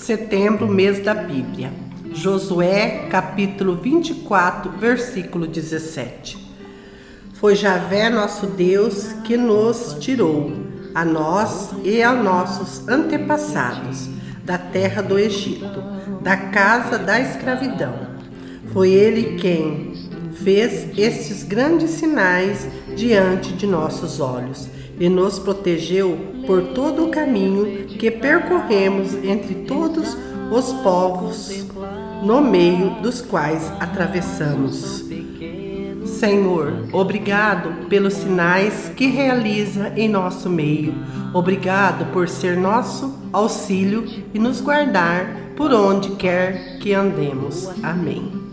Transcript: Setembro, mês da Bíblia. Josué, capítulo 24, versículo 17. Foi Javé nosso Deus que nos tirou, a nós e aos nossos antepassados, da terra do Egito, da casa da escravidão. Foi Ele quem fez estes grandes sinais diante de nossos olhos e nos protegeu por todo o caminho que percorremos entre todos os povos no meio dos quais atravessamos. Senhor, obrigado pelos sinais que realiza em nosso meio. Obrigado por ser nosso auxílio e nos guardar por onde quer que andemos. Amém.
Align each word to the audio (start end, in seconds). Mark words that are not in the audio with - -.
Setembro, 0.00 0.66
mês 0.66 1.04
da 1.04 1.12
Bíblia. 1.12 1.70
Josué, 2.14 3.06
capítulo 3.10 3.76
24, 3.76 4.72
versículo 4.72 5.46
17. 5.46 6.38
Foi 7.34 7.54
Javé 7.54 8.08
nosso 8.08 8.46
Deus 8.46 9.12
que 9.24 9.36
nos 9.36 9.98
tirou, 10.00 10.52
a 10.94 11.04
nós 11.04 11.74
e 11.84 12.02
aos 12.02 12.24
nossos 12.24 12.88
antepassados, 12.88 14.08
da 14.42 14.56
terra 14.56 15.02
do 15.02 15.18
Egito, 15.18 15.82
da 16.22 16.34
casa 16.34 16.98
da 16.98 17.20
escravidão. 17.20 17.94
Foi 18.72 18.88
Ele 18.90 19.36
quem 19.36 19.92
fez 20.32 20.98
estes 20.98 21.44
grandes 21.44 21.90
sinais 21.90 22.66
diante 22.96 23.52
de 23.52 23.66
nossos 23.66 24.18
olhos 24.18 24.66
e 25.00 25.08
nos 25.08 25.38
protegeu 25.38 26.16
por 26.46 26.62
todo 26.74 27.06
o 27.06 27.08
caminho 27.08 27.86
que 27.86 28.10
percorremos 28.10 29.14
entre 29.24 29.54
todos 29.66 30.16
os 30.52 30.72
povos 30.74 31.64
no 32.22 32.42
meio 32.42 32.90
dos 33.02 33.22
quais 33.22 33.72
atravessamos. 33.80 35.04
Senhor, 36.04 36.88
obrigado 36.92 37.88
pelos 37.88 38.12
sinais 38.14 38.92
que 38.94 39.06
realiza 39.06 39.92
em 39.96 40.06
nosso 40.06 40.50
meio. 40.50 40.94
Obrigado 41.32 42.12
por 42.12 42.28
ser 42.28 42.58
nosso 42.58 43.18
auxílio 43.32 44.04
e 44.34 44.38
nos 44.38 44.60
guardar 44.60 45.52
por 45.56 45.72
onde 45.72 46.10
quer 46.16 46.78
que 46.78 46.92
andemos. 46.92 47.70
Amém. 47.82 48.49